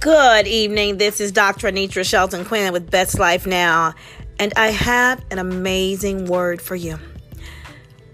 Good 0.00 0.46
evening. 0.46 0.96
This 0.96 1.20
is 1.20 1.30
Dr. 1.30 1.68
Anitra 1.68 2.08
Shelton 2.08 2.46
Quinn 2.46 2.72
with 2.72 2.90
Best 2.90 3.18
Life 3.18 3.46
Now, 3.46 3.92
and 4.38 4.50
I 4.56 4.68
have 4.68 5.22
an 5.30 5.38
amazing 5.38 6.24
word 6.24 6.62
for 6.62 6.74
you. 6.74 6.98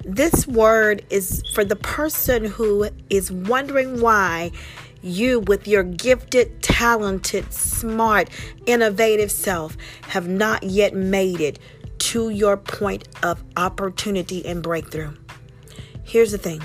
This 0.05 0.49
word 0.49 1.05
is 1.11 1.45
for 1.55 1.65
the 1.65 1.77
person 1.77 2.45
who 2.45 2.89
is 3.09 3.31
wondering 3.31 4.01
why 4.01 4.51
you, 5.01 5.39
with 5.39 5.69
your 5.69 5.85
gifted, 5.85 6.61
talented, 6.61 7.53
smart, 7.53 8.31
innovative 8.67 9.31
self, 9.31 9.77
have 10.09 10.27
not 10.27 10.65
yet 10.65 10.93
made 10.93 11.41
it 11.41 11.61
to 11.99 12.31
your 12.31 12.57
point 12.57 13.07
of 13.23 13.45
opportunity 13.57 14.45
and 14.45 14.61
breakthrough. 14.61 15.15
Here's 16.03 16.33
the 16.33 16.39
thing 16.39 16.63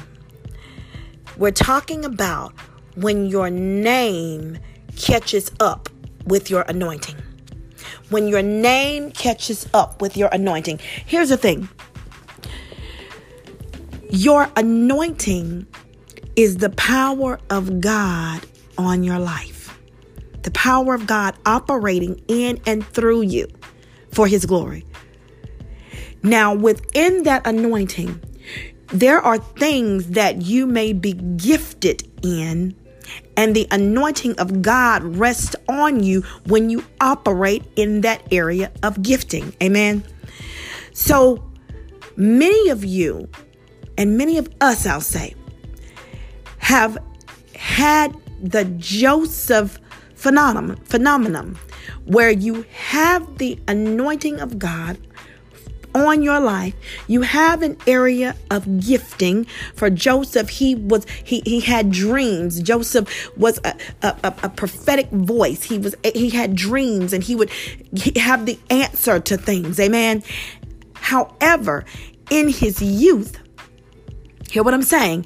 we're 1.38 1.52
talking 1.52 2.06
about 2.06 2.56
when 2.96 3.28
your 3.28 3.52
name 3.52 4.58
catches 4.98 5.52
up 5.60 5.90
with 6.26 6.50
your 6.50 6.64
anointing. 6.64 7.16
When 8.10 8.28
your 8.28 8.42
name 8.42 9.12
catches 9.12 9.68
up 9.74 10.02
with 10.02 10.18
your 10.18 10.30
anointing. 10.32 10.80
Here's 11.06 11.30
the 11.30 11.38
thing 11.38 11.70
your 14.10 14.50
anointing 14.58 15.66
is 16.36 16.58
the 16.58 16.70
power 16.72 17.40
of 17.50 17.80
God 17.80 18.46
on 18.78 19.04
your 19.04 19.20
life, 19.20 19.78
the 20.44 20.52
power 20.52 20.94
of 20.94 21.08
God 21.08 21.36
operating 21.46 22.22
in 22.28 22.60
and 22.66 22.86
through 22.86 23.22
you 23.22 23.48
for 24.12 24.28
His 24.28 24.46
glory. 24.46 24.86
Now, 26.24 26.54
within 26.54 27.24
that 27.24 27.48
anointing, 27.48 28.22
there 28.88 29.22
are 29.22 29.38
things 29.38 30.10
that 30.10 30.42
you 30.42 30.68
may 30.68 30.94
be 30.94 31.14
gifted 31.14 32.08
in 32.24 32.76
and 33.38 33.56
the 33.56 33.68
anointing 33.72 34.40
of 34.40 34.62
God 34.62 35.04
rests 35.04 35.56
on 35.68 36.04
you 36.04 36.22
when 36.46 36.70
you 36.70 36.84
operate 37.00 37.64
in 37.76 38.02
that 38.02 38.22
area 38.32 38.72
of 38.84 39.02
gifting. 39.02 39.56
Amen. 39.62 40.04
So 40.94 41.44
many 42.16 42.70
of 42.70 42.84
you, 42.84 43.30
and 43.98 44.18
many 44.18 44.38
of 44.38 44.50
us, 44.62 44.86
I'll 44.86 45.02
say, 45.02 45.36
have 46.58 46.98
had 47.56 48.16
the 48.42 48.66
Joseph 48.66 49.80
phenomenon, 50.16 50.78
phenomenon 50.84 51.58
where 52.06 52.32
you 52.32 52.66
have 52.74 53.38
the 53.38 53.60
anointing 53.68 54.40
of 54.40 54.60
God 54.60 54.98
on 55.94 56.22
your 56.22 56.40
life. 56.40 56.76
You 57.08 57.22
have 57.22 57.62
an 57.62 57.78
area 57.88 58.36
of 58.50 58.80
gifting. 58.80 59.46
For 59.76 59.90
Joseph, 59.90 60.50
he 60.50 60.76
was 60.76 61.06
he 61.24 61.42
he 61.46 61.60
had 61.60 61.92
dreams. 61.92 62.62
Joseph 62.62 63.30
was 63.38 63.60
a, 63.64 63.76
a, 64.02 64.34
a 64.44 64.50
prophetic 64.50 65.10
voice. 65.10 65.64
He 65.64 65.78
was 65.78 65.96
he 66.16 66.30
had 66.30 66.56
dreams 66.56 67.14
and 67.14 67.24
he 67.24 67.36
would 67.36 67.52
have 68.16 68.46
the 68.46 68.60
answer 68.70 69.20
to 69.20 69.38
things. 69.38 69.80
Amen. 69.80 70.24
However, 70.94 71.86
in 72.30 72.50
his 72.50 72.82
youth, 72.82 73.38
hear 74.50 74.64
what 74.64 74.74
I'm 74.74 74.84
saying, 74.84 75.26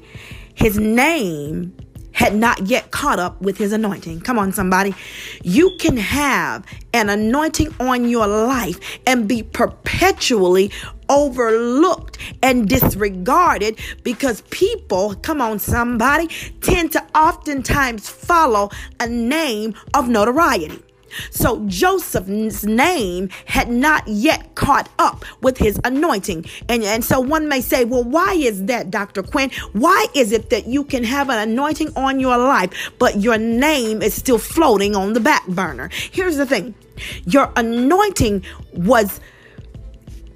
his 0.54 0.78
name 0.78 1.76
had 2.16 2.34
not 2.34 2.66
yet 2.66 2.90
caught 2.90 3.18
up 3.18 3.42
with 3.42 3.58
his 3.58 3.72
anointing. 3.72 4.22
Come 4.22 4.38
on, 4.38 4.50
somebody. 4.50 4.94
You 5.44 5.76
can 5.78 5.98
have 5.98 6.64
an 6.94 7.10
anointing 7.10 7.74
on 7.78 8.08
your 8.08 8.26
life 8.26 8.80
and 9.06 9.28
be 9.28 9.42
perpetually 9.42 10.72
overlooked 11.10 12.16
and 12.42 12.66
disregarded 12.66 13.78
because 14.02 14.40
people, 14.48 15.14
come 15.16 15.42
on, 15.42 15.58
somebody, 15.58 16.28
tend 16.62 16.90
to 16.92 17.04
oftentimes 17.14 18.08
follow 18.08 18.70
a 18.98 19.06
name 19.06 19.74
of 19.92 20.08
notoriety. 20.08 20.82
So 21.30 21.64
Joseph's 21.66 22.64
name 22.64 23.28
had 23.46 23.70
not 23.70 24.06
yet 24.06 24.54
caught 24.54 24.88
up 24.98 25.24
with 25.42 25.58
his 25.58 25.80
anointing. 25.84 26.46
And, 26.68 26.82
and 26.82 27.04
so 27.04 27.20
one 27.20 27.48
may 27.48 27.60
say, 27.60 27.84
well, 27.84 28.04
why 28.04 28.34
is 28.34 28.64
that, 28.66 28.90
Dr. 28.90 29.22
Quinn? 29.22 29.50
Why 29.72 30.06
is 30.14 30.32
it 30.32 30.50
that 30.50 30.66
you 30.66 30.84
can 30.84 31.04
have 31.04 31.30
an 31.30 31.48
anointing 31.48 31.92
on 31.96 32.20
your 32.20 32.36
life, 32.36 32.90
but 32.98 33.20
your 33.20 33.38
name 33.38 34.02
is 34.02 34.14
still 34.14 34.38
floating 34.38 34.96
on 34.96 35.12
the 35.12 35.20
back 35.20 35.46
burner? 35.46 35.90
Here's 35.92 36.36
the 36.36 36.46
thing 36.46 36.74
your 37.26 37.52
anointing 37.56 38.44
was 38.72 39.20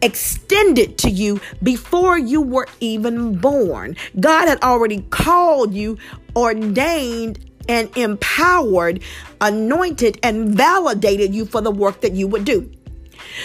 extended 0.03 0.99
to 0.99 1.11
you 1.11 1.41
before 1.63 2.19
you 2.19 2.41
were 2.41 2.67
even 2.81 3.37
born. 3.37 3.97
God 4.19 4.49
had 4.49 4.63
already 4.63 5.03
called 5.11 5.75
you, 5.75 5.99
ordained, 6.35 7.50
and 7.71 7.97
empowered, 7.97 9.01
anointed, 9.41 10.19
and 10.25 10.49
validated 10.49 11.33
you 11.33 11.47
for 11.47 11.61
the 11.61 11.71
work 11.71 12.01
that 12.01 12.13
you 12.13 12.27
would 12.27 12.45
do. 12.45 12.69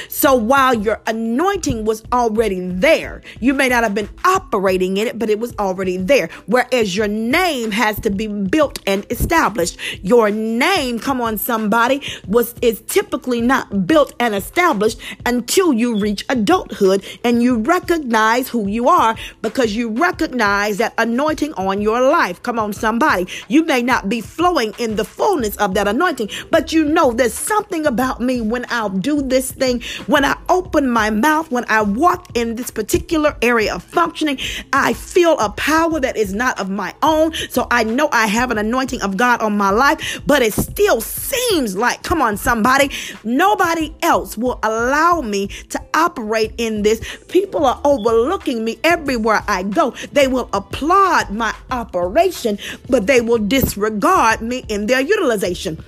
So 0.09 0.35
while 0.35 0.73
your 0.73 1.01
anointing 1.07 1.85
was 1.85 2.03
already 2.12 2.59
there, 2.62 3.22
you 3.40 3.53
may 3.53 3.69
not 3.69 3.84
have 3.84 3.94
been 3.94 4.09
operating 4.23 4.97
in 4.97 5.07
it, 5.07 5.19
but 5.19 5.29
it 5.29 5.40
was 5.40 5.53
already 5.57 5.97
there. 5.97 6.29
Whereas 6.46 6.96
your 6.96 7.07
name 7.07 7.72
has 7.72 8.00
to 8.01 8.09
be 8.09 8.28
built 8.28 8.79
and 8.88 9.06
established. 9.09 9.78
Your 10.01 10.29
name, 10.31 11.00
come 11.00 11.22
on, 11.22 11.38
somebody, 11.38 12.01
was 12.28 12.56
is 12.62 12.81
typically 12.88 13.41
not 13.41 13.88
built 13.88 14.13
and 14.19 14.35
established 14.35 15.00
until 15.25 15.74
you 15.74 15.97
reach 15.97 16.25
adulthood 16.29 17.03
and 17.24 17.41
you 17.41 17.57
recognize 17.57 18.50
who 18.50 18.68
you 18.68 18.88
are 18.88 19.16
because 19.41 19.75
you 19.75 19.90
recognize 19.90 20.78
that 20.78 20.94
anointing 20.97 21.53
on 21.53 21.81
your 21.81 22.01
life. 22.01 22.41
Come 22.44 22.59
on, 22.59 22.74
somebody. 22.74 23.28
You 23.47 23.66
may 23.66 23.81
not 23.81 24.09
be 24.09 24.22
flowing 24.22 24.74
in 24.78 24.95
the 24.95 25.06
fullness 25.06 25.56
of 25.57 25.74
that 25.75 25.88
anointing, 25.88 26.29
but 26.51 26.74
you 26.74 26.85
know 26.85 27.12
there's 27.12 27.34
something 27.34 27.85
about 27.85 28.22
me 28.22 28.41
when 28.41 28.66
I'll 28.69 28.90
do 28.90 29.22
this 29.22 29.51
thing 29.51 29.75
when 30.08 30.25
I 30.25 30.38
open 30.50 30.90
my 30.90 31.09
mouth, 31.09 31.52
when 31.52 31.66
I 31.68 31.81
walk 31.81 32.28
in 32.36 32.56
this 32.56 32.72
particular 32.72 33.36
area 33.41 33.75
of 33.75 33.84
functioning, 33.84 34.40
I 34.74 34.94
feel 34.94 35.38
a 35.40 35.50
power 35.50 36.00
that 36.00 36.18
is 36.18 36.34
not 36.34 36.59
of 36.59 36.69
my 36.69 36.94
own. 37.02 37.34
So 37.50 37.68
I 37.72 37.84
know 37.84 38.09
I 38.12 38.28
have 38.28 38.52
an 38.52 38.58
anointing 38.58 39.02
of 39.02 39.18
God 39.18 39.41
on 39.41 39.58
my 39.58 39.69
life, 39.69 40.22
but 40.25 40.41
it 40.41 40.53
still 40.53 41.02
seems 41.02 41.75
like, 41.75 42.03
come 42.03 42.22
on, 42.22 42.38
somebody, 42.38 42.90
nobody 43.24 43.94
else 44.02 44.38
will 44.38 44.59
allow 44.63 45.22
me 45.22 45.47
to 45.47 45.81
operate 45.94 46.53
in 46.57 46.81
this. 46.84 47.02
People 47.28 47.66
are 47.66 47.80
overlooking 47.84 48.63
me 48.63 48.80
everywhere 48.84 49.44
I 49.47 49.63
go. 49.63 49.92
They 50.12 50.28
will 50.28 50.50
applaud 50.53 51.31
my 51.31 51.53
operation, 51.72 52.57
but 52.90 53.07
they 53.07 53.22
will 53.22 53.40
disregard 53.40 54.42
me 54.42 54.66
in 54.69 54.86
their 54.88 55.02
utilization. 55.02 55.84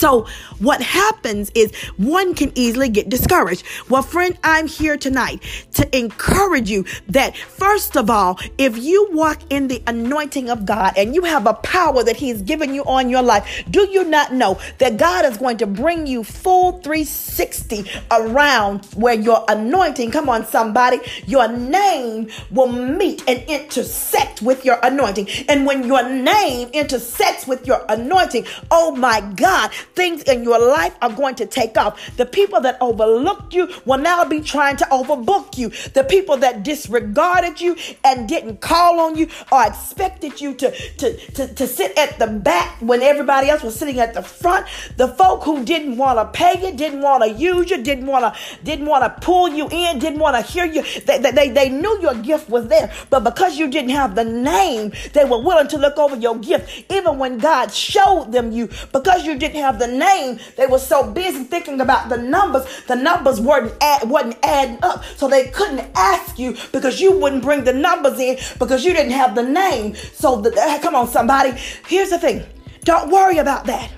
So, 0.00 0.26
what 0.60 0.80
happens 0.80 1.52
is 1.54 1.74
one 1.98 2.34
can 2.34 2.52
easily 2.54 2.88
get 2.88 3.10
discouraged. 3.10 3.64
Well, 3.90 4.00
friend, 4.00 4.38
I'm 4.42 4.66
here 4.66 4.96
tonight 4.96 5.42
to 5.74 5.94
encourage 5.94 6.70
you 6.70 6.86
that, 7.08 7.36
first 7.36 7.98
of 7.98 8.08
all, 8.08 8.38
if 8.56 8.78
you 8.78 9.10
walk 9.12 9.42
in 9.50 9.68
the 9.68 9.82
anointing 9.86 10.48
of 10.48 10.64
God 10.64 10.94
and 10.96 11.14
you 11.14 11.24
have 11.24 11.46
a 11.46 11.52
power 11.52 12.02
that 12.02 12.16
He's 12.16 12.40
given 12.40 12.72
you 12.72 12.82
on 12.84 13.10
your 13.10 13.20
life, 13.20 13.62
do 13.70 13.86
you 13.90 14.04
not 14.04 14.32
know 14.32 14.58
that 14.78 14.96
God 14.96 15.26
is 15.26 15.36
going 15.36 15.58
to 15.58 15.66
bring 15.66 16.06
you 16.06 16.24
full 16.24 16.80
360 16.80 17.84
around 18.10 18.86
where 18.94 19.12
your 19.12 19.44
anointing, 19.48 20.12
come 20.12 20.30
on, 20.30 20.46
somebody, 20.46 21.00
your 21.26 21.46
name 21.46 22.30
will 22.50 22.72
meet 22.72 23.22
and 23.28 23.42
intersect 23.50 24.40
with 24.40 24.64
your 24.64 24.78
anointing. 24.82 25.28
And 25.46 25.66
when 25.66 25.84
your 25.84 26.08
name 26.08 26.70
intersects 26.72 27.46
with 27.46 27.66
your 27.66 27.84
anointing, 27.90 28.46
oh 28.70 28.92
my 28.92 29.20
God, 29.36 29.70
things 29.94 30.22
in 30.24 30.42
your 30.42 30.58
life 30.58 30.94
are 31.02 31.12
going 31.12 31.34
to 31.36 31.46
take 31.46 31.76
off. 31.76 32.16
The 32.16 32.26
people 32.26 32.60
that 32.62 32.78
overlooked 32.80 33.54
you 33.54 33.68
will 33.84 33.98
now 33.98 34.24
be 34.24 34.40
trying 34.40 34.76
to 34.78 34.84
overbook 34.86 35.56
you. 35.56 35.70
The 35.90 36.04
people 36.04 36.36
that 36.38 36.62
disregarded 36.62 37.60
you 37.60 37.76
and 38.04 38.28
didn't 38.28 38.60
call 38.60 39.00
on 39.00 39.16
you 39.16 39.28
or 39.50 39.66
expected 39.66 40.40
you 40.40 40.54
to, 40.54 40.70
to, 40.70 41.16
to, 41.32 41.54
to 41.54 41.66
sit 41.66 41.96
at 41.98 42.18
the 42.18 42.26
back 42.26 42.80
when 42.80 43.02
everybody 43.02 43.48
else 43.48 43.62
was 43.62 43.76
sitting 43.76 44.00
at 44.00 44.14
the 44.14 44.22
front. 44.22 44.66
The 44.96 45.08
folk 45.08 45.42
who 45.44 45.64
didn't 45.64 45.96
want 45.96 46.18
to 46.18 46.26
pay 46.38 46.60
you, 46.62 46.76
didn't 46.76 47.02
want 47.02 47.22
to 47.22 47.30
use 47.30 47.70
you, 47.70 47.82
didn't 47.82 48.06
want 48.06 48.24
to 48.24 48.40
didn't 48.64 48.86
want 48.86 49.04
to 49.04 49.24
pull 49.24 49.48
you 49.48 49.68
in, 49.70 49.98
didn't 49.98 50.18
want 50.18 50.36
to 50.36 50.42
hear 50.42 50.64
you. 50.64 50.82
They, 51.00 51.18
they, 51.18 51.50
they 51.50 51.68
knew 51.68 52.00
your 52.00 52.14
gift 52.14 52.48
was 52.48 52.68
there, 52.68 52.92
but 53.10 53.20
because 53.20 53.58
you 53.58 53.68
didn't 53.68 53.90
have 53.90 54.14
the 54.14 54.24
name, 54.24 54.92
they 55.12 55.24
were 55.24 55.40
willing 55.40 55.68
to 55.68 55.78
look 55.78 55.98
over 55.98 56.16
your 56.16 56.38
gift, 56.38 56.84
even 56.90 57.18
when 57.18 57.38
God 57.38 57.72
showed 57.72 58.32
them 58.32 58.52
you. 58.52 58.68
Because 58.92 59.24
you 59.24 59.38
didn't 59.38 59.60
have 59.60 59.69
have 59.70 59.78
the 59.78 59.86
name, 59.86 60.38
they 60.56 60.66
were 60.66 60.78
so 60.78 61.08
busy 61.10 61.44
thinking 61.44 61.80
about 61.80 62.08
the 62.08 62.16
numbers, 62.16 62.64
the 62.86 62.96
numbers 62.96 63.40
weren't 63.40 63.72
add, 63.80 64.08
wasn't 64.08 64.36
adding 64.42 64.78
up. 64.82 65.04
So 65.16 65.28
they 65.28 65.48
couldn't 65.48 65.88
ask 65.94 66.38
you 66.38 66.56
because 66.72 67.00
you 67.00 67.16
wouldn't 67.16 67.42
bring 67.42 67.64
the 67.64 67.72
numbers 67.72 68.18
in 68.18 68.36
because 68.58 68.84
you 68.84 68.92
didn't 68.92 69.12
have 69.12 69.34
the 69.34 69.44
name. 69.44 69.94
So 69.94 70.40
the, 70.40 70.50
come 70.82 70.94
on, 70.94 71.06
somebody. 71.06 71.52
Here's 71.86 72.10
the 72.10 72.18
thing. 72.18 72.44
Don't 72.82 73.10
worry 73.10 73.38
about 73.38 73.66
that. 73.66 73.90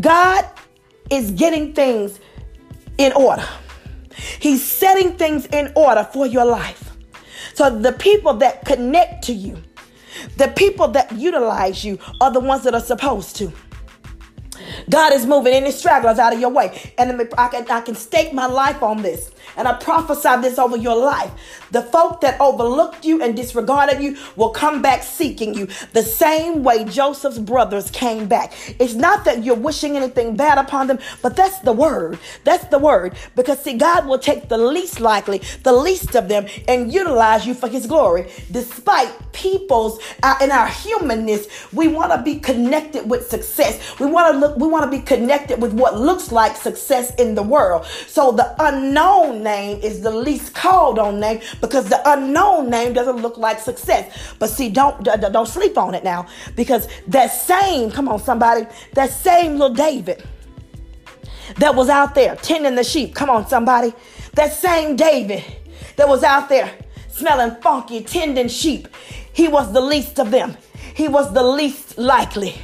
God 0.00 0.48
is 1.10 1.30
getting 1.32 1.74
things 1.74 2.20
in 2.96 3.12
order. 3.12 3.46
He's 4.40 4.64
setting 4.64 5.16
things 5.16 5.46
in 5.46 5.72
order 5.76 6.08
for 6.12 6.26
your 6.26 6.44
life. 6.44 6.96
So 7.54 7.78
the 7.78 7.92
people 7.92 8.34
that 8.34 8.64
connect 8.64 9.24
to 9.24 9.32
you, 9.32 9.62
the 10.36 10.48
people 10.48 10.88
that 10.88 11.12
utilize 11.12 11.84
you 11.84 11.98
are 12.20 12.30
the 12.30 12.40
ones 12.40 12.64
that 12.64 12.74
are 12.74 12.80
supposed 12.80 13.36
to. 13.36 13.52
God 14.88 15.12
is 15.12 15.26
moving 15.26 15.54
any 15.54 15.70
stragglers 15.70 16.18
out 16.18 16.32
of 16.32 16.40
your 16.40 16.50
way. 16.50 16.92
And 16.98 17.28
I 17.36 17.48
can, 17.48 17.70
I 17.70 17.80
can 17.80 17.94
stake 17.94 18.32
my 18.32 18.46
life 18.46 18.82
on 18.82 19.02
this. 19.02 19.30
And 19.56 19.66
I 19.66 19.74
prophesy 19.74 20.40
this 20.40 20.58
over 20.58 20.76
your 20.76 20.96
life. 20.96 21.30
The 21.72 21.82
folk 21.82 22.20
that 22.20 22.40
overlooked 22.40 23.04
you 23.04 23.22
and 23.22 23.34
disregarded 23.36 24.00
you 24.00 24.16
will 24.36 24.50
come 24.50 24.82
back 24.82 25.02
seeking 25.02 25.54
you 25.54 25.68
the 25.92 26.02
same 26.02 26.62
way 26.62 26.84
Joseph's 26.84 27.38
brothers 27.38 27.90
came 27.90 28.28
back. 28.28 28.52
It's 28.78 28.94
not 28.94 29.24
that 29.24 29.44
you're 29.44 29.56
wishing 29.56 29.96
anything 29.96 30.36
bad 30.36 30.58
upon 30.58 30.86
them, 30.86 30.98
but 31.22 31.36
that's 31.36 31.58
the 31.60 31.72
word. 31.72 32.18
That's 32.44 32.66
the 32.66 32.78
word. 32.78 33.16
Because 33.36 33.62
see, 33.62 33.76
God 33.76 34.06
will 34.06 34.18
take 34.18 34.48
the 34.48 34.58
least 34.58 35.00
likely, 35.00 35.42
the 35.62 35.72
least 35.72 36.14
of 36.14 36.28
them, 36.28 36.46
and 36.66 36.92
utilize 36.92 37.46
you 37.46 37.54
for 37.54 37.68
his 37.68 37.86
glory. 37.86 38.30
Despite 38.50 39.32
people's 39.32 40.00
uh, 40.22 40.36
in 40.40 40.50
our 40.50 40.68
humanness, 40.68 41.48
we 41.72 41.88
want 41.88 42.12
to 42.12 42.22
be 42.22 42.38
connected 42.38 43.08
with 43.08 43.28
success. 43.28 43.98
We 43.98 44.06
want 44.06 44.32
to 44.32 44.38
look, 44.38 44.57
we 44.58 44.68
want 44.68 44.84
to 44.84 44.90
be 44.90 45.02
connected 45.02 45.60
with 45.60 45.72
what 45.72 45.98
looks 45.98 46.32
like 46.32 46.56
success 46.56 47.14
in 47.16 47.34
the 47.34 47.42
world. 47.42 47.86
So 48.06 48.32
the 48.32 48.54
unknown 48.58 49.42
name 49.42 49.80
is 49.82 50.00
the 50.00 50.10
least 50.10 50.54
called 50.54 50.98
on 50.98 51.20
name 51.20 51.40
because 51.60 51.88
the 51.88 52.00
unknown 52.10 52.70
name 52.70 52.92
doesn't 52.92 53.16
look 53.16 53.38
like 53.38 53.58
success. 53.58 54.34
But 54.38 54.50
see, 54.50 54.68
don't 54.68 55.02
don't 55.04 55.48
sleep 55.48 55.78
on 55.78 55.94
it 55.94 56.04
now 56.04 56.26
because 56.56 56.88
that 57.08 57.28
same, 57.28 57.90
come 57.90 58.08
on, 58.08 58.18
somebody, 58.18 58.66
that 58.94 59.10
same 59.10 59.52
little 59.52 59.74
David 59.74 60.24
that 61.56 61.74
was 61.74 61.88
out 61.88 62.14
there 62.14 62.36
tending 62.36 62.74
the 62.74 62.84
sheep. 62.84 63.14
Come 63.14 63.30
on, 63.30 63.46
somebody. 63.46 63.92
That 64.34 64.52
same 64.52 64.96
David 64.96 65.44
that 65.96 66.08
was 66.08 66.22
out 66.22 66.48
there 66.48 66.70
smelling 67.08 67.60
funky, 67.60 68.02
tending 68.02 68.48
sheep. 68.48 68.88
He 69.32 69.48
was 69.48 69.72
the 69.72 69.80
least 69.80 70.18
of 70.18 70.30
them. 70.30 70.56
He 70.94 71.08
was 71.08 71.32
the 71.32 71.42
least 71.42 71.98
likely. 71.98 72.54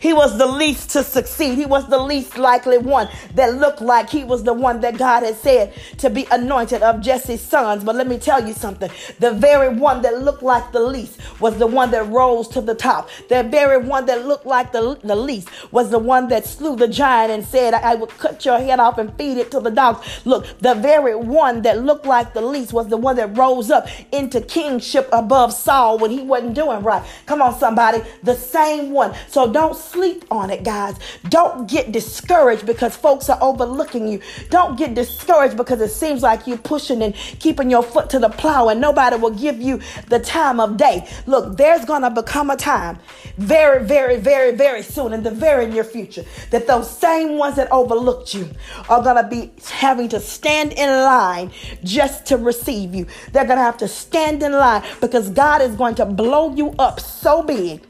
He 0.00 0.12
was 0.12 0.38
the 0.38 0.46
least 0.46 0.90
to 0.90 1.02
succeed. 1.02 1.56
He 1.58 1.66
was 1.66 1.88
the 1.88 1.98
least 1.98 2.38
likely 2.38 2.78
one 2.78 3.08
that 3.34 3.54
looked 3.54 3.80
like 3.80 4.10
he 4.10 4.24
was 4.24 4.44
the 4.44 4.52
one 4.52 4.80
that 4.80 4.98
God 4.98 5.22
had 5.22 5.36
said 5.36 5.72
to 5.98 6.10
be 6.10 6.26
anointed 6.30 6.82
of 6.82 7.00
Jesse's 7.00 7.40
sons. 7.40 7.84
But 7.84 7.96
let 7.96 8.06
me 8.06 8.18
tell 8.18 8.46
you 8.46 8.54
something 8.54 8.90
the 9.18 9.32
very 9.32 9.68
one 9.68 10.02
that 10.02 10.22
looked 10.22 10.42
like 10.42 10.72
the 10.72 10.80
least 10.80 11.18
was 11.40 11.58
the 11.58 11.66
one 11.66 11.90
that 11.90 12.08
rose 12.08 12.48
to 12.48 12.60
the 12.60 12.74
top. 12.74 13.08
The 13.28 13.42
very 13.42 13.78
one 13.78 14.06
that 14.06 14.26
looked 14.26 14.46
like 14.46 14.72
the, 14.72 14.98
the 15.02 15.16
least 15.16 15.48
was 15.72 15.90
the 15.90 15.98
one 15.98 16.28
that 16.28 16.46
slew 16.46 16.76
the 16.76 16.88
giant 16.88 17.32
and 17.32 17.44
said, 17.44 17.74
I, 17.74 17.92
I 17.92 17.94
will 17.94 18.06
cut 18.06 18.44
your 18.44 18.58
head 18.58 18.80
off 18.80 18.98
and 18.98 19.12
feed 19.16 19.38
it 19.38 19.50
to 19.52 19.60
the 19.60 19.70
dogs. 19.70 20.06
Look, 20.24 20.46
the 20.60 20.74
very 20.74 21.14
one 21.14 21.62
that 21.62 21.82
looked 21.82 22.06
like 22.06 22.34
the 22.34 22.40
least 22.40 22.72
was 22.72 22.88
the 22.88 22.96
one 22.96 23.16
that 23.16 23.36
rose 23.36 23.70
up 23.70 23.88
into 24.12 24.40
kingship 24.40 25.08
above 25.12 25.52
Saul 25.52 25.98
when 25.98 26.10
he 26.10 26.20
wasn't 26.20 26.54
doing 26.54 26.82
right. 26.82 27.04
Come 27.26 27.42
on, 27.42 27.58
somebody. 27.58 28.02
The 28.22 28.34
same 28.34 28.90
one. 28.90 29.14
So 29.28 29.50
don't 29.52 29.76
sleep 29.90 30.24
on 30.30 30.50
it, 30.50 30.64
guys. 30.64 30.96
Don't 31.28 31.68
get 31.68 31.92
discouraged 31.92 32.66
because 32.66 32.96
folks 32.96 33.28
are 33.28 33.38
overlooking 33.40 34.08
you. 34.08 34.20
Don't 34.50 34.78
get 34.78 34.94
discouraged 34.94 35.56
because 35.56 35.80
it 35.80 35.90
seems 35.90 36.22
like 36.22 36.46
you're 36.46 36.58
pushing 36.58 37.02
and 37.02 37.14
keeping 37.14 37.70
your 37.70 37.82
foot 37.82 38.10
to 38.10 38.18
the 38.18 38.28
plow 38.28 38.68
and 38.68 38.80
nobody 38.80 39.16
will 39.16 39.30
give 39.30 39.60
you 39.60 39.80
the 40.08 40.18
time 40.18 40.60
of 40.60 40.76
day. 40.76 41.08
Look, 41.26 41.56
there's 41.56 41.84
going 41.84 42.02
to 42.02 42.10
become 42.10 42.50
a 42.50 42.56
time 42.56 42.98
very, 43.36 43.84
very, 43.84 44.16
very, 44.16 44.54
very 44.54 44.82
soon 44.82 45.12
in 45.12 45.22
the 45.22 45.30
very 45.30 45.66
near 45.66 45.84
future 45.84 46.24
that 46.50 46.66
those 46.66 46.90
same 46.90 47.38
ones 47.38 47.56
that 47.56 47.70
overlooked 47.70 48.34
you 48.34 48.48
are 48.88 49.02
going 49.02 49.22
to 49.22 49.28
be 49.28 49.50
having 49.70 50.08
to 50.08 50.20
stand 50.20 50.72
in 50.72 50.88
line 50.88 51.50
just 51.84 52.26
to 52.26 52.36
receive 52.36 52.94
you. 52.94 53.06
They're 53.32 53.44
going 53.46 53.58
to 53.58 53.62
have 53.62 53.78
to 53.78 53.88
stand 53.88 54.42
in 54.42 54.52
line 54.52 54.82
because 55.00 55.30
God 55.30 55.62
is 55.62 55.74
going 55.76 55.94
to 55.96 56.04
blow 56.04 56.54
you 56.54 56.74
up 56.78 57.00
so 57.00 57.42
big 57.42 57.82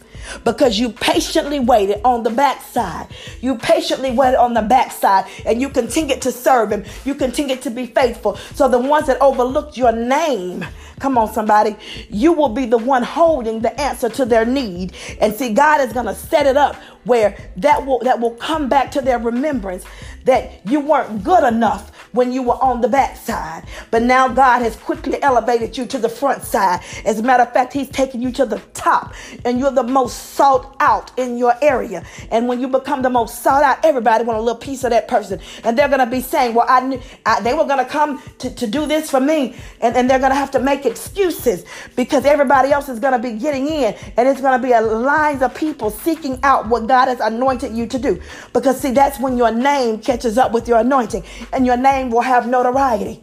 because 0.44 0.78
you 0.78 0.90
patiently 0.90 1.60
waited 1.60 2.00
on 2.04 2.22
the 2.22 2.30
backside. 2.30 3.08
You 3.40 3.56
patiently 3.56 4.10
waited 4.10 4.38
on 4.38 4.54
the 4.54 4.62
backside 4.62 5.26
and 5.46 5.60
you 5.60 5.68
continued 5.68 6.22
to 6.22 6.32
serve 6.32 6.70
him. 6.72 6.84
You 7.04 7.14
continued 7.14 7.62
to 7.62 7.70
be 7.70 7.86
faithful. 7.86 8.36
So 8.54 8.68
the 8.68 8.78
ones 8.78 9.06
that 9.06 9.20
overlooked 9.20 9.76
your 9.76 9.92
name, 9.92 10.64
come 11.00 11.18
on, 11.18 11.32
somebody, 11.32 11.76
you 12.10 12.32
will 12.32 12.48
be 12.48 12.66
the 12.66 12.78
one 12.78 13.02
holding 13.02 13.60
the 13.60 13.78
answer 13.80 14.08
to 14.10 14.24
their 14.24 14.44
need. 14.44 14.94
And 15.20 15.34
see, 15.34 15.52
God 15.52 15.80
is 15.80 15.92
going 15.92 16.06
to 16.06 16.14
set 16.14 16.46
it 16.46 16.56
up 16.56 16.76
where 17.04 17.36
that 17.56 17.84
will 17.86 18.00
that 18.00 18.20
will 18.20 18.32
come 18.32 18.68
back 18.68 18.90
to 18.92 19.00
their 19.00 19.18
remembrance 19.18 19.84
that 20.24 20.60
you 20.66 20.80
weren't 20.80 21.24
good 21.24 21.44
enough 21.44 21.97
when 22.12 22.32
you 22.32 22.42
were 22.42 22.62
on 22.62 22.80
the 22.80 22.88
backside. 22.88 23.64
But 23.90 24.02
now 24.02 24.28
God 24.28 24.60
has 24.60 24.76
quickly 24.76 25.22
elevated 25.22 25.76
you 25.76 25.86
to 25.86 25.98
the 25.98 26.08
front 26.08 26.42
side. 26.42 26.80
As 27.04 27.18
a 27.18 27.22
matter 27.22 27.42
of 27.42 27.52
fact, 27.52 27.72
He's 27.72 27.88
taken 27.90 28.22
you 28.22 28.32
to 28.32 28.46
the 28.46 28.58
top, 28.74 29.14
and 29.44 29.58
you're 29.58 29.70
the 29.70 29.82
most 29.82 30.34
sought 30.34 30.76
out 30.80 31.16
in 31.18 31.36
your 31.38 31.54
area. 31.62 32.04
And 32.30 32.48
when 32.48 32.60
you 32.60 32.68
become 32.68 33.02
the 33.02 33.10
most 33.10 33.42
sought 33.42 33.62
out, 33.62 33.84
everybody 33.84 34.24
want 34.24 34.38
a 34.38 34.42
little 34.42 34.60
piece 34.60 34.84
of 34.84 34.90
that 34.90 35.08
person. 35.08 35.40
And 35.64 35.76
they're 35.76 35.88
to 36.00 36.06
be 36.06 36.20
saying, 36.20 36.54
Well, 36.54 36.66
I 36.68 36.80
knew 36.80 37.00
I, 37.26 37.40
they 37.40 37.54
were 37.54 37.66
to 37.66 37.84
come 37.84 38.22
to, 38.38 38.54
to 38.54 38.66
do 38.66 38.86
this 38.86 39.10
for 39.10 39.20
me. 39.20 39.56
And, 39.80 39.96
and 39.96 40.08
they're 40.08 40.18
to 40.18 40.34
have 40.34 40.50
to 40.52 40.60
make 40.60 40.86
excuses 40.86 41.64
because 41.96 42.24
everybody 42.24 42.70
else 42.70 42.88
is 42.88 43.00
to 43.00 43.18
be 43.18 43.32
getting 43.38 43.66
in. 43.66 43.94
And 44.16 44.28
it's 44.28 44.40
to 44.58 44.66
be 44.66 44.72
a 44.72 44.80
lines 44.80 45.42
of 45.42 45.54
people 45.54 45.90
seeking 45.90 46.38
out 46.42 46.68
what 46.68 46.86
God 46.86 47.08
has 47.08 47.20
anointed 47.20 47.76
you 47.76 47.86
to 47.86 47.98
do. 47.98 48.20
Because, 48.52 48.80
see, 48.80 48.92
that's 48.92 49.18
when 49.20 49.36
your 49.36 49.50
name 49.50 49.98
catches 49.98 50.38
up 50.38 50.52
with 50.52 50.68
your 50.68 50.78
anointing 50.78 51.24
and 51.52 51.66
your 51.66 51.76
name 51.76 51.97
name 51.98 52.10
will 52.10 52.20
have 52.20 52.46
notoriety. 52.46 53.20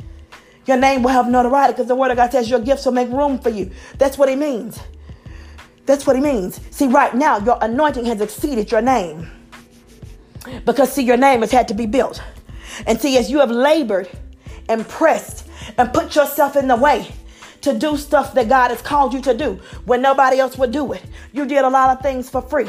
Your 0.66 0.78
name 0.78 1.04
will 1.04 1.12
have 1.12 1.30
notoriety 1.30 1.74
because 1.74 1.88
the 1.88 1.96
word 1.96 2.12
of 2.12 2.18
God 2.18 2.32
says 2.32 2.50
your 2.50 2.60
gifts 2.60 2.86
will 2.86 2.94
make 2.94 3.10
room 3.10 3.40
for 3.40 3.50
you. 3.50 3.72
That's 3.98 4.18
what 4.18 4.30
he 4.30 4.36
means. 4.36 4.80
That's 5.86 6.08
what 6.08 6.16
he 6.16 6.22
means. 6.22 6.60
See, 6.72 6.88
right 6.88 7.14
now, 7.14 7.38
your 7.38 7.58
anointing 7.62 8.06
has 8.06 8.20
exceeded 8.20 8.72
your 8.72 8.82
name. 8.82 9.30
Because, 10.66 10.92
see, 10.92 11.04
your 11.04 11.18
name 11.18 11.42
has 11.42 11.52
had 11.52 11.68
to 11.68 11.74
be 11.74 11.86
built. 11.86 12.22
And 12.88 13.00
see, 13.00 13.18
as 13.18 13.30
you 13.30 13.40
have 13.40 13.52
labored 13.52 14.10
and 14.68 14.88
pressed 14.88 15.48
and 15.78 15.94
put 15.94 16.16
yourself 16.16 16.56
in 16.56 16.68
the 16.68 16.76
way 16.76 17.08
to 17.62 17.78
do 17.78 17.98
stuff 17.98 18.34
that 18.34 18.50
God 18.50 18.70
has 18.70 18.82
called 18.82 19.14
you 19.14 19.22
to 19.22 19.36
do 19.36 19.60
when 19.86 20.02
nobody 20.02 20.40
else 20.40 20.58
would 20.58 20.72
do 20.72 20.94
it, 20.94 21.04
you 21.34 21.46
did 21.46 21.64
a 21.64 21.70
lot 21.70 21.96
of 21.96 22.02
things 22.02 22.30
for 22.30 22.42
free. 22.42 22.68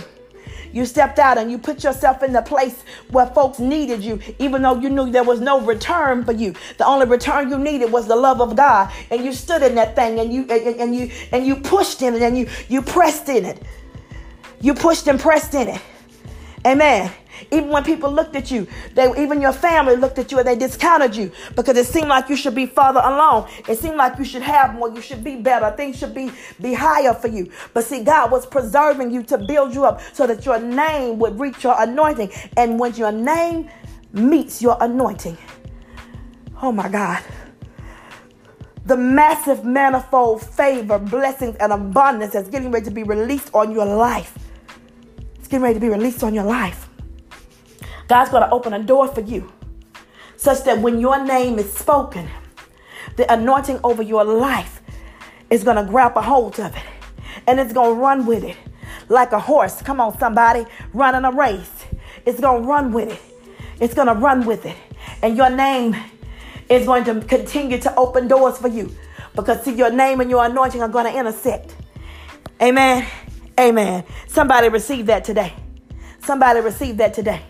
You 0.77 0.85
stepped 0.85 1.19
out 1.19 1.39
and 1.39 1.51
you 1.51 1.57
put 1.57 1.83
yourself 1.83 2.23
in 2.23 2.35
the 2.35 2.43
place 2.43 2.85
where 3.09 3.25
folks 3.29 3.59
needed 3.59 4.05
you, 4.05 4.21
even 4.39 4.61
though 4.61 4.79
you 4.79 4.91
knew 4.91 5.11
there 5.11 5.25
was 5.25 5.41
no 5.41 5.63
return 5.63 6.23
for 6.23 6.33
you. 6.33 6.53
The 6.77 6.85
only 6.85 7.07
return 7.07 7.49
you 7.49 7.57
needed 7.57 7.91
was 7.91 8.07
the 8.07 8.15
love 8.15 8.43
of 8.43 8.57
God. 8.57 8.93
And 9.11 9.25
you 9.25 9.33
stood 9.33 9.63
in 9.63 9.75
that 9.77 9.97
thing 9.97 10.21
and 10.21 10.31
you 10.31 10.43
and, 10.51 10.79
and 10.79 10.95
you 10.95 11.11
and 11.33 11.47
you 11.47 11.57
pushed 11.57 12.03
in 12.03 12.13
it 12.13 12.21
and 12.21 12.37
you 12.37 12.47
you 12.69 12.83
pressed 12.83 13.31
in 13.31 13.47
it. 13.47 13.63
You 14.61 14.75
pushed 14.75 15.07
and 15.09 15.19
pressed 15.19 15.55
in 15.55 15.69
it. 15.69 15.81
Amen. 16.67 17.11
Even 17.51 17.69
when 17.69 17.85
people 17.85 18.11
looked 18.11 18.37
at 18.37 18.51
you, 18.51 18.67
they 18.95 19.11
even 19.21 19.41
your 19.41 19.53
family 19.53 19.97
looked 19.97 20.19
at 20.19 20.31
you 20.33 20.39
and 20.39 20.47
they 20.47 20.57
discounted 20.57 21.15
you 21.15 21.31
because 21.55 21.77
it 21.77 21.87
seemed 21.87 22.09
like 22.09 22.29
you 22.29 22.37
should 22.37 22.55
be 22.55 22.67
farther 22.67 23.01
along. 23.01 23.49
It 23.69 23.79
seemed 23.79 23.97
like 23.97 24.19
you 24.19 24.25
should 24.25 24.43
have 24.43 24.75
more, 24.75 24.91
you 24.93 25.01
should 25.01 25.25
be 25.25 25.37
better, 25.37 25.75
things 25.77 25.99
should 25.99 26.15
be, 26.15 26.31
be 26.61 26.75
higher 26.75 27.15
for 27.15 27.29
you. 27.29 27.51
But 27.75 27.85
see, 27.85 28.03
God 28.03 28.31
was 28.31 28.47
preserving 28.47 29.11
you 29.11 29.23
to 29.25 29.39
build 29.39 29.75
you 29.75 29.85
up 29.85 30.01
so 30.13 30.27
that 30.27 30.45
your 30.45 30.59
name 30.61 31.19
would 31.19 31.39
reach 31.39 31.65
your 31.65 31.81
anointing. 31.81 32.31
And 32.57 32.79
when 32.79 32.95
your 32.95 33.13
name 33.13 33.71
meets 34.13 34.63
your 34.63 34.77
anointing, 34.81 35.37
oh 36.63 36.73
my 36.73 36.89
God 36.89 37.23
the 38.87 38.97
massive 38.97 39.65
manifold 39.65 40.41
favor, 40.41 40.99
blessings, 40.99 41.57
and 41.57 41.73
abundance 41.73 42.33
that's 42.33 42.49
getting 42.49 42.71
ready 42.71 42.85
to 42.85 42.91
be 42.93 43.03
released 43.03 43.51
on 43.53 43.73
your 43.73 43.85
life. 43.85 44.39
It's 45.39 45.49
getting 45.49 45.63
ready 45.63 45.75
to 45.75 45.81
be 45.81 45.89
released 45.89 46.23
on 46.23 46.33
your 46.35 46.45
life. 46.45 46.86
God's 48.09 48.31
going 48.31 48.43
to 48.43 48.51
open 48.51 48.73
a 48.73 48.83
door 48.83 49.09
for 49.09 49.21
you 49.21 49.53
such 50.37 50.65
that 50.65 50.79
when 50.79 51.01
your 51.01 51.25
name 51.25 51.59
is 51.59 51.73
spoken, 51.73 52.29
the 53.17 53.31
anointing 53.33 53.81
over 53.83 54.03
your 54.03 54.25
life 54.25 54.83
is 55.51 55.65
going 55.65 55.77
to 55.77 55.85
grab 55.85 56.17
a 56.17 56.23
hold 56.23 56.59
of 56.61 56.77
it 56.77 56.83
and 57.47 57.59
it's 57.59 57.73
going 57.73 57.95
to 57.95 58.01
run 58.01 58.27
with 58.27 58.45
it 58.45 58.57
like 59.09 59.33
a 59.33 59.41
horse. 59.41 59.81
Come 59.83 60.01
on, 60.01 60.19
somebody, 60.19 60.67
running 60.93 61.25
a 61.25 61.33
race. 61.33 61.87
It's 62.25 62.41
going 62.41 62.63
to 62.63 62.69
run 62.69 62.93
with 62.93 63.13
it. 63.13 63.23
It's 63.81 63.95
going 63.95 64.09
to 64.09 64.15
run 64.15 64.45
with 64.47 64.67
it. 64.67 64.77
And 65.23 65.37
your 65.37 65.51
name 65.51 65.97
is 66.69 66.87
going 66.87 67.05
to 67.05 67.21
continue 67.21 67.79
to 67.79 67.95
open 67.97 68.29
doors 68.29 68.59
for 68.59 68.69
you 68.69 68.95
because, 69.35 69.63
see, 69.63 69.75
your 69.75 69.91
name 69.91 70.21
and 70.21 70.31
your 70.31 70.45
anointing 70.45 70.83
are 70.83 70.89
going 70.89 71.11
to 71.11 71.19
intersect. 71.19 71.75
Amen. 72.61 73.07
Amen. 73.59 74.05
Somebody 74.27 74.69
receive 74.69 75.07
that 75.07 75.25
today. 75.25 75.53
Somebody 76.25 76.61
receive 76.61 76.97
that 76.97 77.15
today. 77.15 77.43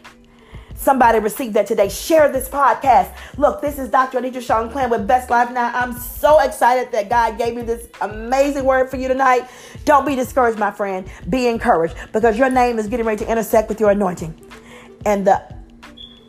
Somebody 0.77 1.19
received 1.19 1.55
that 1.55 1.67
today. 1.67 1.89
Share 1.89 2.31
this 2.31 2.49
podcast. 2.49 3.15
Look, 3.39 3.61
this 3.61 3.79
is 3.79 3.89
Dr. 3.89 4.21
Anitra 4.21 4.43
Shelton 4.43 4.71
Quinn 4.71 4.91
with 4.91 5.07
Best 5.07 5.31
Life 5.31 5.51
Now. 5.51 5.73
I'm 5.75 5.99
so 5.99 6.39
excited 6.41 6.93
that 6.93 7.09
God 7.09 7.39
gave 7.39 7.57
me 7.57 7.63
this 7.63 7.89
amazing 8.03 8.65
word 8.65 8.91
for 8.91 8.97
you 8.97 9.09
tonight. 9.09 9.49
Don't 9.85 10.07
be 10.07 10.15
discouraged, 10.15 10.59
my 10.59 10.71
friend. 10.71 11.09
Be 11.29 11.49
encouraged 11.49 11.97
because 12.13 12.39
your 12.39 12.51
name 12.51 12.79
is 12.79 12.87
getting 12.89 13.07
ready 13.07 13.25
to 13.25 13.31
intersect 13.31 13.69
with 13.69 13.81
your 13.81 13.91
anointing. 13.91 14.39
And 15.07 15.27
the 15.27 15.56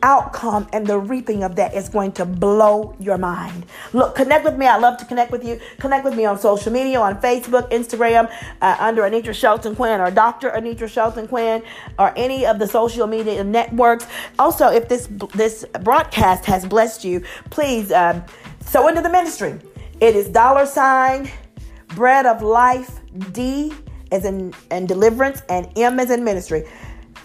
outcome 0.08 0.66
and 0.72 0.88
the 0.88 0.98
reaping 0.98 1.44
of 1.44 1.58
that 1.58 1.74
is 1.74 1.90
going 1.90 2.14
to 2.14 2.24
blow 2.26 2.96
your 2.98 3.18
mind. 3.18 3.66
Look, 3.92 4.16
connect 4.16 4.46
with 4.46 4.56
me. 4.56 4.66
I 4.66 4.78
love 4.78 4.98
to 5.00 5.06
connect 5.06 5.32
with 5.34 5.44
you. 5.44 5.60
Connect 5.80 6.06
with 6.06 6.16
me 6.16 6.24
on 6.24 6.40
social 6.40 6.72
media, 6.72 6.98
on 7.02 7.20
Facebook, 7.20 7.70
Instagram, 7.72 8.32
uh, 8.62 8.78
under 8.80 9.02
Anitra 9.02 9.34
Shelton 9.34 9.76
Quinn 9.76 10.00
or 10.00 10.10
Dr. 10.10 10.50
Anitra 10.52 10.88
Shelton 10.88 11.28
Quinn 11.28 11.62
or 12.00 12.14
any 12.16 12.46
of 12.46 12.58
the 12.58 12.68
social 12.68 13.06
media 13.06 13.44
networks. 13.44 14.08
Also, 14.40 14.68
if 14.70 14.88
this 14.88 15.10
this 15.36 15.66
broadcast 15.82 16.46
has 16.46 16.66
blessed 16.66 17.04
you, 17.04 17.22
please 17.50 17.92
um, 17.92 18.24
sow 18.62 18.88
into 18.88 19.02
the 19.02 19.10
ministry. 19.10 19.60
It 20.00 20.16
is 20.16 20.30
dollar 20.30 20.66
sign 20.66 21.30
bread 21.96 22.26
of 22.26 22.42
life 22.42 23.02
D 23.34 23.74
as 24.14 24.24
in 24.24 24.54
and 24.72 24.88
deliverance 24.88 25.42
and 25.50 25.68
M 25.76 26.00
as 26.00 26.12
in 26.12 26.24
ministry. 26.24 26.64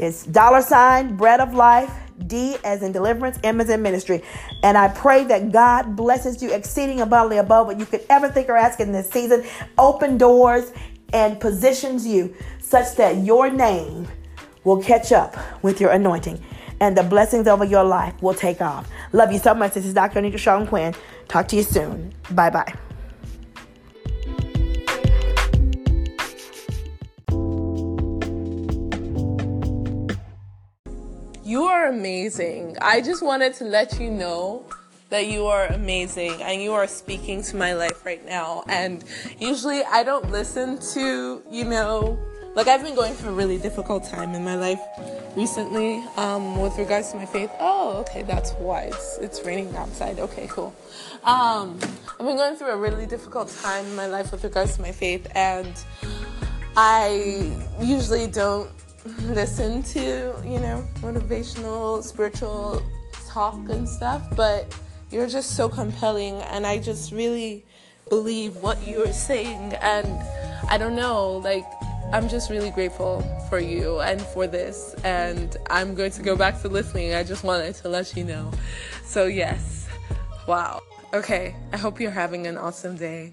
It's 0.00 0.24
dollar 0.26 0.62
sign 0.62 1.16
bread 1.16 1.38
of 1.38 1.54
life 1.54 1.92
D 2.26 2.56
as 2.64 2.82
in 2.82 2.92
deliverance, 2.92 3.38
M 3.42 3.60
as 3.60 3.68
in 3.68 3.82
ministry. 3.82 4.22
And 4.62 4.78
I 4.78 4.88
pray 4.88 5.24
that 5.24 5.52
God 5.52 5.96
blesses 5.96 6.42
you 6.42 6.50
exceeding 6.52 7.00
abundantly 7.00 7.38
above 7.38 7.66
what 7.66 7.78
you 7.78 7.86
could 7.86 8.04
ever 8.08 8.28
think 8.28 8.48
or 8.48 8.56
ask 8.56 8.80
in 8.80 8.92
this 8.92 9.10
season. 9.10 9.44
Open 9.78 10.18
doors 10.18 10.72
and 11.12 11.38
positions 11.40 12.06
you 12.06 12.34
such 12.60 12.96
that 12.96 13.18
your 13.18 13.50
name 13.50 14.08
will 14.64 14.82
catch 14.82 15.12
up 15.12 15.36
with 15.62 15.80
your 15.80 15.90
anointing 15.90 16.42
and 16.82 16.96
the 16.96 17.02
blessings 17.02 17.46
over 17.46 17.64
your 17.64 17.84
life 17.84 18.20
will 18.20 18.34
take 18.34 18.60
off. 18.60 18.88
Love 19.12 19.30
you 19.30 19.38
so 19.38 19.54
much. 19.54 19.74
This 19.74 19.86
is 19.86 19.94
Dr. 19.94 20.20
Anitra 20.20 20.38
Shelton 20.38 20.66
Quinn. 20.66 20.94
Talk 21.28 21.46
to 21.48 21.56
you 21.56 21.62
soon. 21.62 22.12
Bye 22.32 22.50
bye. 22.50 22.74
You 31.52 31.64
are 31.64 31.88
amazing. 31.88 32.78
I 32.80 33.02
just 33.02 33.22
wanted 33.22 33.52
to 33.56 33.64
let 33.64 34.00
you 34.00 34.10
know 34.10 34.64
that 35.10 35.26
you 35.26 35.48
are 35.48 35.66
amazing 35.66 36.40
and 36.40 36.62
you 36.62 36.72
are 36.72 36.86
speaking 36.86 37.42
to 37.42 37.56
my 37.56 37.74
life 37.74 38.06
right 38.06 38.24
now. 38.24 38.64
And 38.68 39.04
usually 39.38 39.84
I 39.84 40.02
don't 40.02 40.30
listen 40.30 40.78
to, 40.94 41.42
you 41.50 41.64
know, 41.66 42.18
like 42.54 42.68
I've 42.68 42.82
been 42.82 42.94
going 42.94 43.12
through 43.12 43.32
a 43.32 43.34
really 43.34 43.58
difficult 43.58 44.04
time 44.04 44.32
in 44.32 44.42
my 44.42 44.56
life 44.56 44.80
recently 45.36 46.02
um, 46.16 46.58
with 46.58 46.78
regards 46.78 47.10
to 47.10 47.18
my 47.18 47.26
faith. 47.26 47.50
Oh, 47.60 47.98
okay, 47.98 48.22
that's 48.22 48.52
why 48.52 48.84
it's, 48.84 49.18
it's 49.18 49.44
raining 49.44 49.76
outside. 49.76 50.20
Okay, 50.20 50.46
cool. 50.48 50.74
Um, 51.22 51.78
I've 52.18 52.26
been 52.26 52.38
going 52.38 52.56
through 52.56 52.70
a 52.70 52.78
really 52.78 53.04
difficult 53.04 53.54
time 53.62 53.84
in 53.84 53.94
my 53.94 54.06
life 54.06 54.32
with 54.32 54.42
regards 54.42 54.76
to 54.76 54.80
my 54.80 54.92
faith, 54.92 55.30
and 55.34 55.74
I 56.78 57.52
usually 57.78 58.26
don't 58.26 58.70
listen 59.22 59.82
to, 59.82 60.34
you 60.44 60.60
know, 60.60 60.86
motivational, 61.00 62.02
spiritual 62.02 62.82
talk 63.26 63.68
and 63.68 63.88
stuff, 63.88 64.22
but 64.36 64.74
you're 65.10 65.28
just 65.28 65.56
so 65.56 65.68
compelling, 65.68 66.36
and 66.42 66.66
I 66.66 66.78
just 66.78 67.12
really 67.12 67.64
believe 68.08 68.56
what 68.56 68.86
you're 68.86 69.12
saying. 69.12 69.74
And 69.74 70.06
I 70.68 70.78
don't 70.78 70.94
know, 70.94 71.38
like, 71.38 71.64
I'm 72.12 72.28
just 72.28 72.50
really 72.50 72.70
grateful 72.70 73.22
for 73.48 73.58
you 73.58 74.00
and 74.00 74.20
for 74.20 74.46
this, 74.46 74.94
and 75.02 75.56
I'm 75.68 75.94
going 75.94 76.12
to 76.12 76.22
go 76.22 76.36
back 76.36 76.60
to 76.62 76.68
listening. 76.68 77.14
I 77.14 77.24
just 77.24 77.42
wanted 77.42 77.74
to 77.76 77.88
let 77.88 78.16
you 78.16 78.24
know. 78.24 78.52
So, 79.04 79.26
yes, 79.26 79.88
wow. 80.46 80.80
Okay, 81.12 81.56
I 81.72 81.76
hope 81.76 82.00
you're 82.00 82.10
having 82.10 82.46
an 82.46 82.56
awesome 82.56 82.96
day. 82.96 83.32